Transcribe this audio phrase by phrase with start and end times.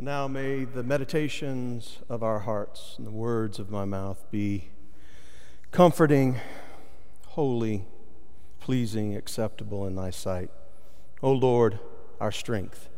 [0.00, 4.68] Now may the meditations of our hearts and the words of my mouth be
[5.72, 6.36] comforting,
[7.26, 7.84] holy,
[8.60, 10.50] pleasing, acceptable in thy sight.
[11.20, 11.80] O Lord,
[12.20, 12.88] our strength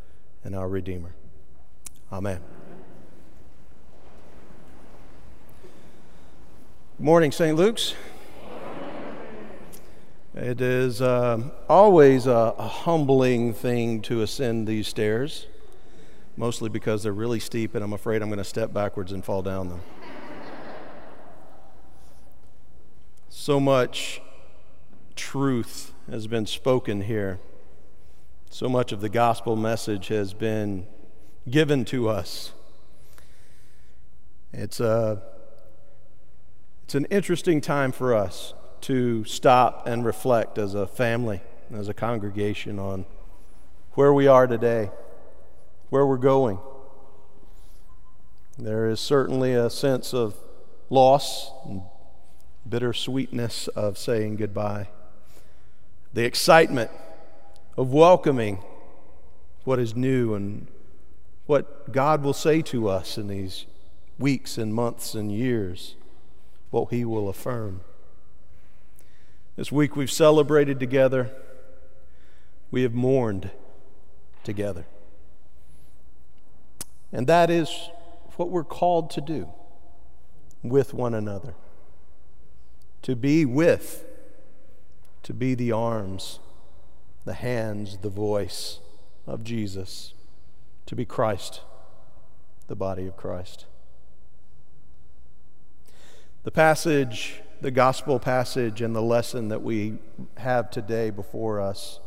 [0.44, 1.14] and our Redeemer.
[2.12, 2.42] Amen.
[6.98, 7.56] Good morning, St.
[7.56, 7.94] Luke's.
[10.34, 15.46] It is uh, always a, a humbling thing to ascend these stairs
[16.36, 19.42] mostly because they're really steep and I'm afraid I'm going to step backwards and fall
[19.42, 19.80] down them.
[23.28, 24.20] so much
[25.16, 27.40] truth has been spoken here.
[28.50, 30.86] So much of the gospel message has been
[31.48, 32.52] given to us.
[34.52, 35.22] It's, a,
[36.84, 41.40] it's an interesting time for us to stop and reflect as a family,
[41.72, 43.04] as a congregation, on
[43.92, 44.90] where we are today
[45.90, 46.58] where we're going.
[48.58, 50.36] There is certainly a sense of
[50.88, 51.82] loss and
[52.68, 54.88] bittersweetness of saying goodbye.
[56.14, 56.90] The excitement
[57.76, 58.62] of welcoming
[59.64, 60.66] what is new and
[61.46, 63.66] what God will say to us in these
[64.18, 65.96] weeks and months and years,
[66.70, 67.80] what He will affirm.
[69.56, 71.30] This week we've celebrated together,
[72.70, 73.50] we have mourned
[74.44, 74.86] together.
[77.12, 77.90] And that is
[78.36, 79.48] what we're called to do
[80.62, 81.54] with one another
[83.02, 84.04] to be with,
[85.22, 86.38] to be the arms,
[87.24, 88.80] the hands, the voice
[89.26, 90.12] of Jesus,
[90.86, 91.62] to be Christ,
[92.68, 93.66] the body of Christ.
[96.42, 99.98] The passage, the gospel passage, and the lesson that we
[100.38, 102.00] have today before us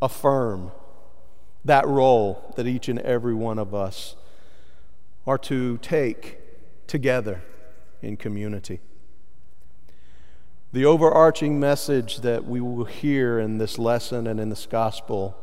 [0.00, 0.72] affirm
[1.64, 4.16] that role that each and every one of us
[5.26, 6.38] are to take
[6.86, 7.42] together
[8.00, 8.80] in community.
[10.72, 15.36] The overarching message that we will hear in this lesson and in this gospel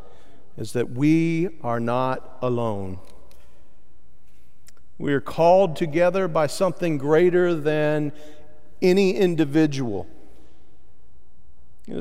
[0.58, 3.00] is that we are not alone.
[4.98, 8.12] We are called together by something greater than
[8.82, 10.08] any individual.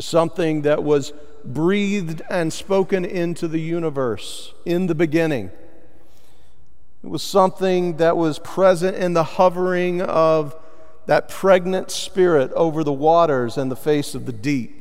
[0.01, 1.13] Something that was
[1.45, 5.51] breathed and spoken into the universe in the beginning.
[7.03, 10.57] It was something that was present in the hovering of
[11.07, 14.75] that pregnant spirit over the waters and the face of the deep.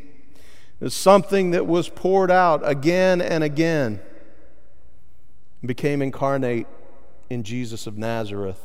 [0.79, 4.01] It was something that was poured out again and again
[5.61, 6.67] and became incarnate
[7.29, 8.61] in Jesus of Nazareth.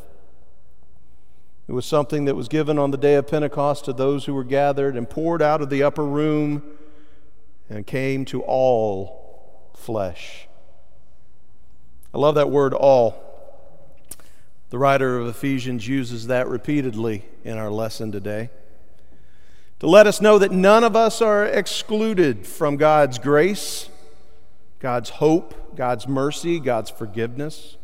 [1.69, 4.45] It was something that was given on the day of Pentecost to those who were
[4.45, 6.63] gathered and poured out of the upper room
[7.71, 10.49] and came to all flesh.
[12.13, 13.15] I love that word all.
[14.71, 18.51] The writer of Ephesians uses that repeatedly in our lesson today
[19.83, 23.89] to let us know that none of us are excluded from God's grace,
[24.79, 27.77] God's hope, God's mercy, God's forgiveness.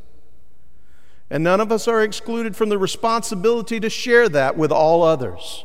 [1.31, 5.65] And none of us are excluded from the responsibility to share that with all others,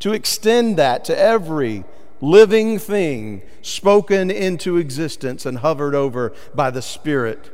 [0.00, 1.84] to extend that to every
[2.20, 7.50] living thing spoken into existence and hovered over by the Spirit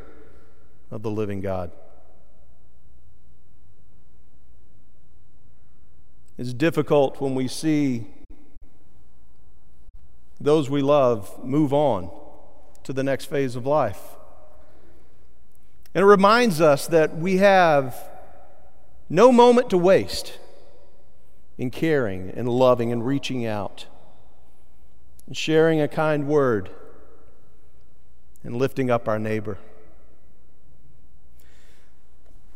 [0.91, 1.71] of the living God.
[6.39, 8.07] It's difficult when we see
[10.41, 12.11] those we love move on
[12.83, 14.01] to the next phase of life.
[15.95, 17.97] And it reminds us that we have
[19.09, 20.39] no moment to waste
[21.57, 23.87] in caring and loving and reaching out
[25.27, 26.71] and sharing a kind word
[28.43, 29.59] and lifting up our neighbor.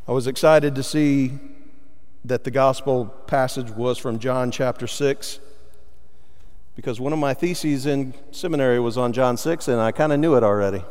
[0.07, 1.39] I was excited to see
[2.25, 5.39] that the gospel passage was from John chapter 6
[6.75, 10.19] because one of my theses in seminary was on John 6 and I kind of
[10.19, 10.83] knew it already.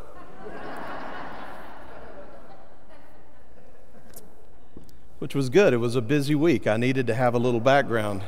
[5.19, 5.74] Which was good.
[5.74, 6.68] It was a busy week.
[6.68, 8.24] I needed to have a little background.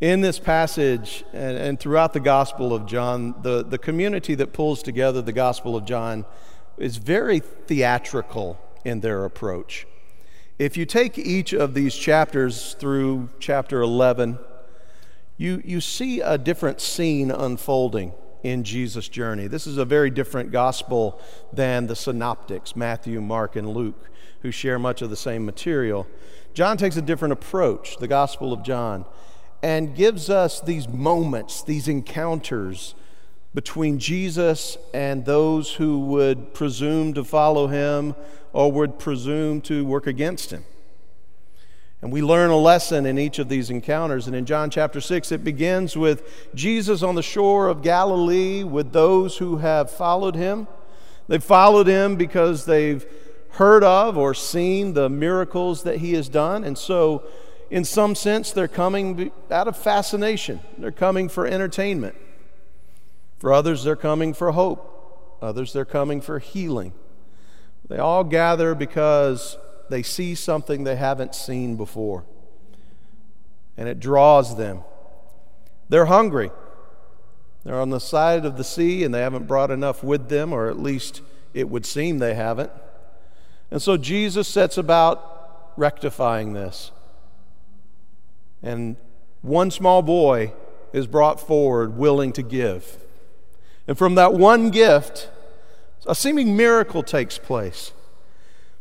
[0.00, 4.82] in this passage and, and, throughout the Gospel of John, the, the community that pulls
[4.82, 6.26] together the Gospel of John
[6.76, 9.86] is very theatrical in their approach.
[10.58, 14.38] If you take each of these chapters through chapter 11,
[15.38, 18.12] you, you see a different scene unfolding
[18.44, 19.48] in Jesus' journey.
[19.48, 21.20] This is a very different gospel
[21.52, 24.08] than the synoptics, Matthew, Mark, and Luke,
[24.42, 26.06] who share much of the same material.
[26.52, 29.04] John takes a different approach, the Gospel of John
[29.64, 32.94] and gives us these moments, these encounters
[33.54, 38.14] between Jesus and those who would presume to follow him
[38.52, 40.66] or would presume to work against him.
[42.04, 44.26] And we learn a lesson in each of these encounters.
[44.26, 48.92] And in John chapter 6, it begins with Jesus on the shore of Galilee with
[48.92, 50.68] those who have followed him.
[51.28, 53.06] They've followed him because they've
[53.52, 56.62] heard of or seen the miracles that he has done.
[56.62, 57.22] And so,
[57.70, 62.16] in some sense, they're coming out of fascination, they're coming for entertainment.
[63.38, 65.38] For others, they're coming for hope.
[65.40, 66.92] Others, they're coming for healing.
[67.88, 69.56] They all gather because
[69.88, 72.24] they see something they haven't seen before,
[73.76, 74.82] and it draws them.
[75.88, 76.50] They're hungry.
[77.64, 80.68] They're on the side of the sea, and they haven't brought enough with them, or
[80.68, 81.22] at least
[81.54, 82.70] it would seem they haven't.
[83.70, 86.90] And so Jesus sets about rectifying this.
[88.62, 88.96] And
[89.42, 90.52] one small boy
[90.92, 92.98] is brought forward willing to give.
[93.86, 95.28] And from that one gift,
[96.06, 97.92] a seeming miracle takes place.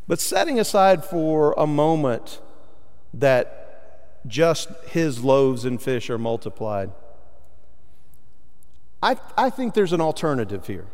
[0.07, 2.41] But setting aside for a moment
[3.13, 6.91] that just his loaves and fish are multiplied,
[9.01, 10.87] I, I think there's an alternative here.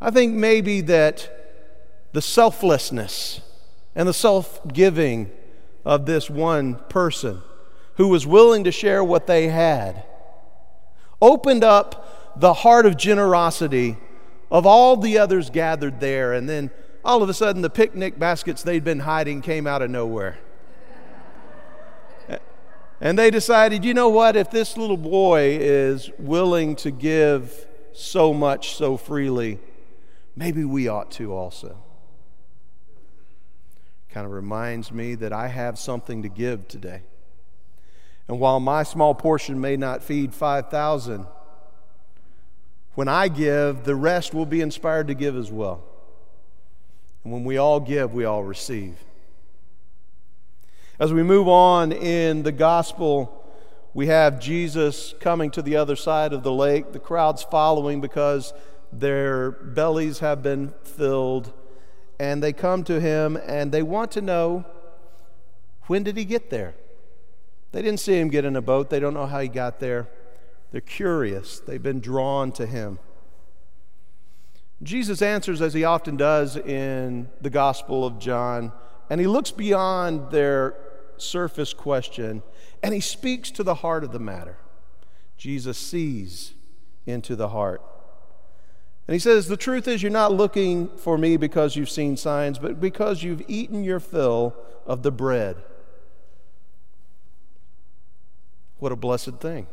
[0.00, 1.28] I think maybe that
[2.12, 3.40] the selflessness
[3.94, 5.30] and the self giving
[5.84, 7.42] of this one person
[7.96, 10.04] who was willing to share what they had
[11.20, 13.96] opened up the heart of generosity
[14.50, 16.32] of all the others gathered there.
[16.32, 16.70] And then
[17.06, 20.38] all of a sudden, the picnic baskets they'd been hiding came out of nowhere.
[23.00, 28.32] And they decided, you know what, if this little boy is willing to give so
[28.34, 29.60] much so freely,
[30.34, 31.76] maybe we ought to also.
[34.10, 37.02] Kind of reminds me that I have something to give today.
[38.28, 41.26] And while my small portion may not feed 5,000,
[42.94, 45.84] when I give, the rest will be inspired to give as well.
[47.26, 48.94] And when we all give, we all receive.
[51.00, 53.44] As we move on in the gospel,
[53.94, 58.54] we have Jesus coming to the other side of the lake, the crowds following because
[58.92, 61.52] their bellies have been filled.
[62.20, 64.64] And they come to him and they want to know
[65.88, 66.76] when did he get there?
[67.72, 70.06] They didn't see him get in a boat, they don't know how he got there.
[70.70, 73.00] They're curious, they've been drawn to him.
[74.82, 78.72] Jesus answers as he often does in the Gospel of John,
[79.08, 80.76] and he looks beyond their
[81.16, 82.42] surface question
[82.82, 84.58] and he speaks to the heart of the matter.
[85.36, 86.54] Jesus sees
[87.04, 87.82] into the heart.
[89.06, 92.58] And he says, The truth is, you're not looking for me because you've seen signs,
[92.58, 94.54] but because you've eaten your fill
[94.86, 95.56] of the bread.
[98.78, 99.68] What a blessed thing.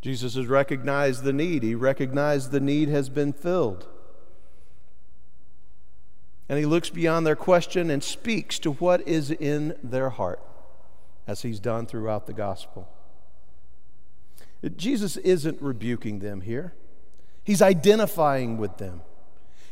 [0.00, 1.62] Jesus has recognized the need.
[1.62, 3.86] He recognized the need has been filled.
[6.48, 10.40] And he looks beyond their question and speaks to what is in their heart,
[11.26, 12.88] as he's done throughout the gospel.
[14.76, 16.74] Jesus isn't rebuking them here,
[17.44, 19.02] he's identifying with them.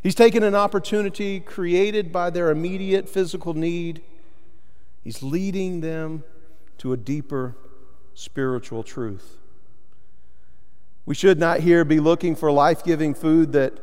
[0.01, 4.01] He's taken an opportunity created by their immediate physical need,
[5.03, 6.23] he's leading them
[6.77, 7.57] to a deeper
[8.13, 9.39] spiritual truth.
[11.09, 13.73] We should not here be looking for life giving food that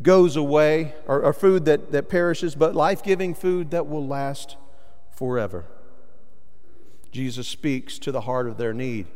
[0.00, 4.56] goes away or, or food that, that perishes, but life giving food that will last
[5.10, 5.64] forever.
[7.10, 9.08] Jesus speaks to the heart of their need.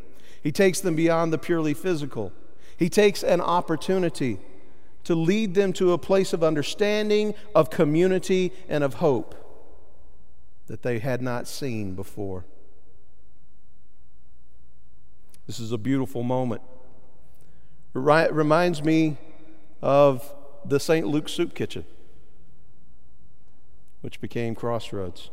[0.43, 2.33] He takes them beyond the purely physical.
[2.77, 4.41] He takes an opportunity
[5.05, 9.37] to lead them to a place of understanding, of community, and of hope
[10.67, 12.45] that they had not seen before.
[15.47, 16.61] This is a beautiful moment.
[17.97, 19.17] Reminds me
[19.83, 20.33] of
[20.65, 21.07] the St.
[21.07, 21.85] Luke Soup Kitchen,
[24.01, 25.31] which became Crossroads.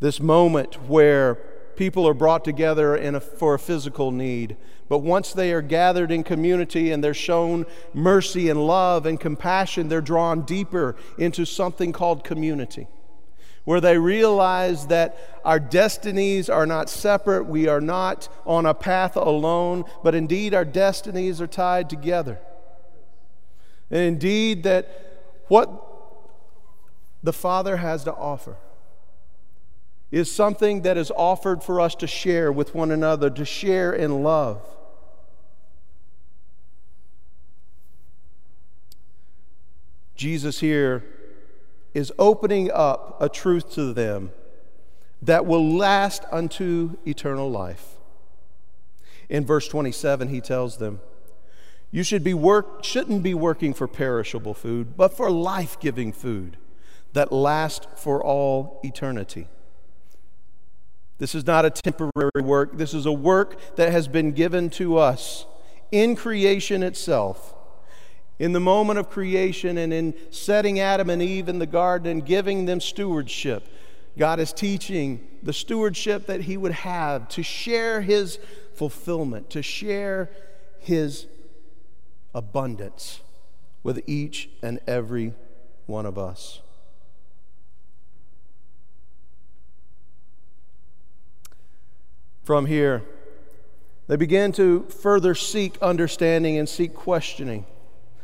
[0.00, 1.36] This moment where
[1.76, 4.56] people are brought together a, for a physical need,
[4.88, 7.64] but once they are gathered in community and they're shown
[7.94, 12.88] mercy and love and compassion, they're drawn deeper into something called community
[13.64, 19.16] where they realize that our destinies are not separate, we are not on a path
[19.16, 22.38] alone, but indeed our destinies are tied together.
[23.90, 24.88] And indeed, that
[25.48, 25.70] what
[27.22, 28.56] the Father has to offer
[30.10, 34.22] is something that is offered for us to share with one another, to share in
[34.22, 34.60] love.
[40.16, 41.04] Jesus here
[41.94, 44.30] is opening up a truth to them
[45.20, 47.96] that will last unto eternal life.
[49.28, 51.00] In verse 27, he tells them,
[51.90, 56.56] You should be work, shouldn't be working for perishable food, but for life giving food
[57.12, 59.48] that lasts for all eternity.
[61.18, 64.98] This is not a temporary work, this is a work that has been given to
[64.98, 65.46] us
[65.92, 67.54] in creation itself.
[68.42, 72.26] In the moment of creation and in setting Adam and Eve in the garden and
[72.26, 73.68] giving them stewardship,
[74.18, 78.40] God is teaching the stewardship that He would have to share His
[78.74, 80.28] fulfillment, to share
[80.80, 81.26] His
[82.34, 83.20] abundance
[83.84, 85.34] with each and every
[85.86, 86.62] one of us.
[92.42, 93.04] From here,
[94.08, 97.66] they begin to further seek understanding and seek questioning,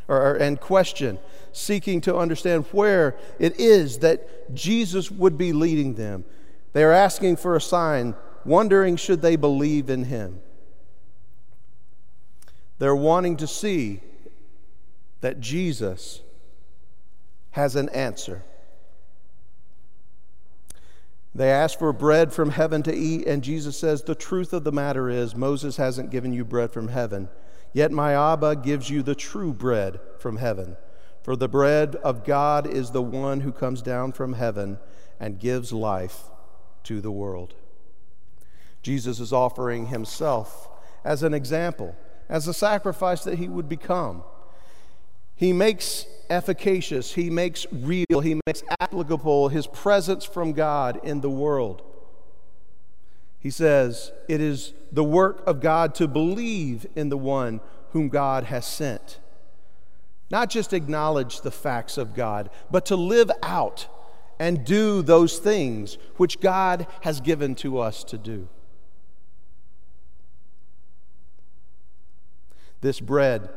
[0.08, 1.18] or, and question,
[1.52, 6.24] seeking to understand where it is that Jesus would be leading them.
[6.72, 10.40] They are asking for a sign, wondering should they believe in him.
[12.78, 14.00] They're wanting to see
[15.20, 16.20] that Jesus
[17.50, 18.44] has an answer.
[21.34, 24.72] They ask for bread from heaven to eat, and Jesus says, The truth of the
[24.72, 27.28] matter is, Moses hasn't given you bread from heaven,
[27.72, 30.76] yet my Abba gives you the true bread from heaven.
[31.22, 34.78] For the bread of God is the one who comes down from heaven
[35.20, 36.24] and gives life
[36.84, 37.54] to the world.
[38.82, 40.68] Jesus is offering himself
[41.04, 41.94] as an example,
[42.28, 44.22] as a sacrifice that he would become.
[45.34, 51.30] He makes efficacious, he makes real, he makes applicable his presence from God in the
[51.30, 51.82] world.
[53.40, 58.44] He says, It is the work of God to believe in the one whom God
[58.44, 59.20] has sent.
[60.30, 63.88] Not just acknowledge the facts of God, but to live out
[64.38, 68.48] and do those things which God has given to us to do.
[72.80, 73.48] This bread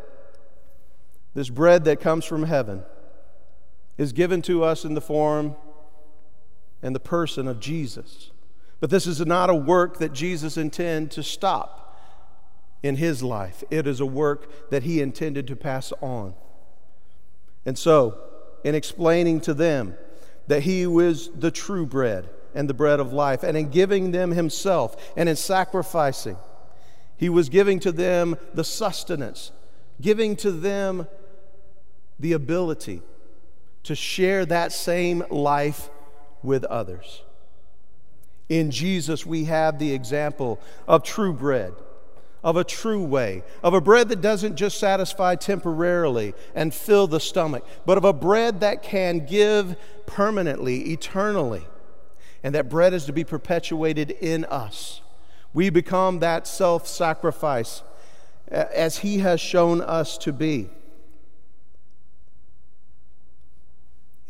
[1.33, 2.83] this bread that comes from heaven
[3.97, 5.55] is given to us in the form
[6.81, 8.31] and the person of Jesus.
[8.81, 11.95] But this is not a work that Jesus intended to stop
[12.83, 13.63] in his life.
[13.69, 16.33] It is a work that he intended to pass on.
[17.63, 18.17] And so,
[18.63, 19.95] in explaining to them
[20.47, 24.31] that he was the true bread and the bread of life, and in giving them
[24.31, 26.37] himself and in sacrificing,
[27.17, 29.51] he was giving to them the sustenance,
[30.01, 31.07] giving to them
[32.19, 33.03] the ability
[33.83, 35.91] to share that same life
[36.41, 37.21] with others.
[38.49, 41.73] In Jesus, we have the example of true bread,
[42.43, 47.19] of a true way, of a bread that doesn't just satisfy temporarily and fill the
[47.19, 51.65] stomach, but of a bread that can give permanently, eternally.
[52.43, 55.01] And that bread is to be perpetuated in us.
[55.53, 57.83] We become that self sacrifice
[58.49, 60.69] as He has shown us to be.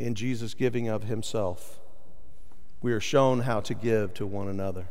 [0.02, 1.80] in Jesus' giving of himself,
[2.82, 4.88] we are shown how to give to one another.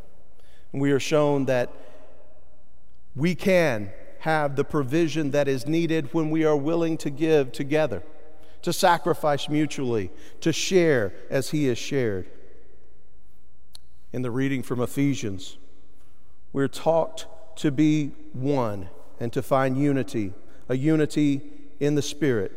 [0.72, 1.72] And we are shown that
[3.16, 8.02] we can have the provision that is needed when we are willing to give together,
[8.62, 12.28] to sacrifice mutually, to share as he has shared.
[14.12, 15.56] In the reading from Ephesians,
[16.52, 20.32] we're taught to be one and to find unity,
[20.68, 21.40] a unity
[21.80, 22.52] in the Spirit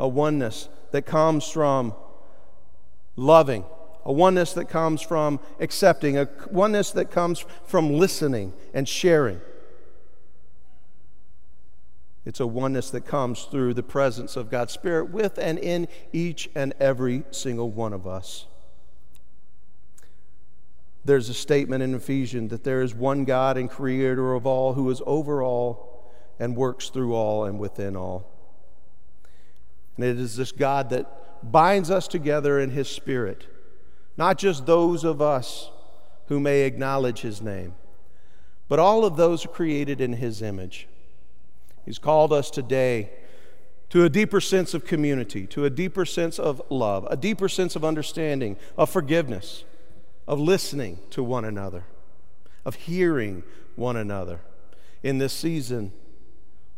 [0.00, 1.94] a oneness that comes from
[3.20, 3.64] loving,
[4.04, 9.40] a oneness that comes from accepting, a oneness that comes from listening and sharing.
[12.24, 16.50] It's a oneness that comes through the presence of God's Spirit with and in each
[16.54, 18.46] and every single one of us.
[21.04, 24.90] There's a statement in Ephesians that there is one God and creator of all who
[24.90, 28.30] is over all and works through all and within all.
[29.96, 33.46] And it is this God that binds us together in His Spirit,
[34.16, 35.70] not just those of us
[36.26, 37.74] who may acknowledge His name,
[38.68, 40.88] but all of those created in His image.
[41.84, 43.10] He's called us today
[43.88, 47.74] to a deeper sense of community, to a deeper sense of love, a deeper sense
[47.74, 49.64] of understanding, of forgiveness,
[50.28, 51.84] of listening to one another,
[52.64, 53.42] of hearing
[53.74, 54.40] one another.
[55.02, 55.92] In this season,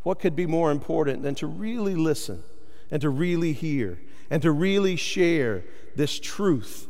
[0.03, 2.43] what could be more important than to really listen
[2.91, 3.99] and to really hear
[4.33, 5.63] and to really share
[5.95, 6.89] this truth,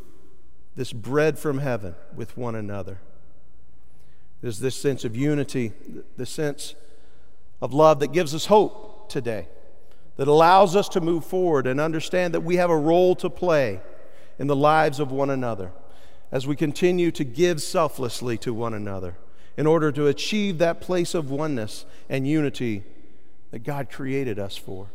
[0.77, 3.01] this bread from heaven with one another.
[4.41, 5.73] There's this sense of unity,
[6.17, 6.77] the sense
[7.61, 9.49] of love that gives us hope today,
[10.19, 13.81] that allows us to move forward and understand that we have a role to play
[14.39, 15.73] in the lives of one another
[16.31, 19.17] as we continue to give selflessly to one another,
[19.57, 22.85] in order to achieve that place of oneness and unity
[23.51, 24.91] that God created us for.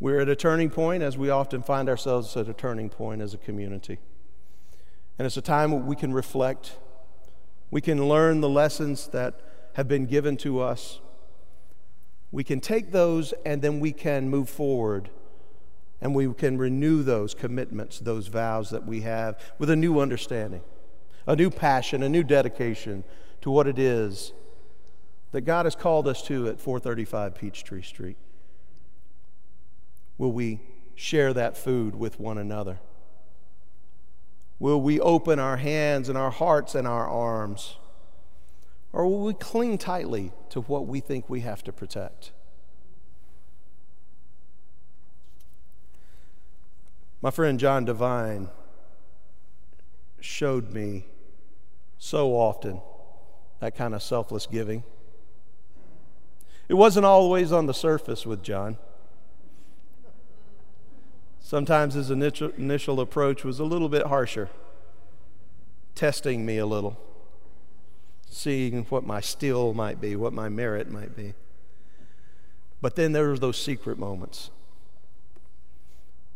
[0.00, 3.34] We're at a turning point, as we often find ourselves at a turning point as
[3.34, 3.98] a community.
[5.18, 6.78] And it's a time where we can reflect,
[7.70, 9.38] we can learn the lessons that
[9.74, 11.00] have been given to us.
[12.32, 15.10] We can take those and then we can move forward
[16.00, 20.62] and we can renew those commitments, those vows that we have with a new understanding,
[21.26, 23.04] a new passion, a new dedication
[23.42, 24.32] to what it is
[25.32, 28.16] that God has called us to at 435 Peachtree Street.
[30.20, 30.60] Will we
[30.94, 32.78] share that food with one another?
[34.58, 37.78] Will we open our hands and our hearts and our arms?
[38.92, 42.32] Or will we cling tightly to what we think we have to protect?
[47.22, 48.50] My friend John Devine
[50.20, 51.06] showed me
[51.96, 52.82] so often
[53.60, 54.84] that kind of selfless giving.
[56.68, 58.76] It wasn't always on the surface with John.
[61.40, 64.50] Sometimes his initial, approach was a little bit harsher,
[65.94, 66.96] testing me a little,
[68.28, 71.34] seeing what my skill might be, what my merit might be.
[72.80, 74.50] But then there were those secret moments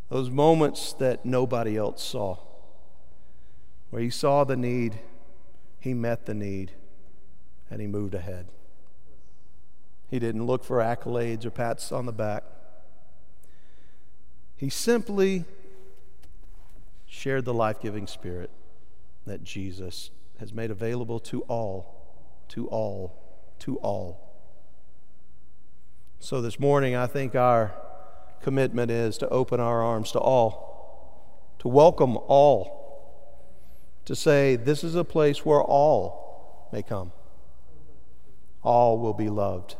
[0.09, 2.37] those moments that nobody else saw,
[3.89, 4.99] where he saw the need,
[5.79, 6.71] he met the need,
[7.71, 8.47] and he moved ahead.
[10.09, 12.43] He didn't look for accolades or pats on the back.
[14.57, 15.45] He simply
[17.05, 18.49] shared the life giving spirit
[19.25, 23.15] that Jesus has made available to all, to all,
[23.59, 24.21] to all.
[26.19, 27.73] So this morning, I think our
[28.41, 32.75] commitment is to open our arms to all, to welcome all,
[34.05, 37.11] to say, This is a place where all may come.
[38.61, 39.75] All will be loved.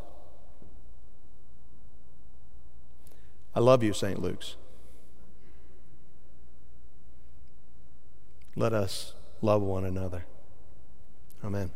[3.56, 4.22] I love you, St.
[4.22, 4.58] Luke's.
[8.56, 10.26] Let us love one another.
[11.44, 11.72] Amen.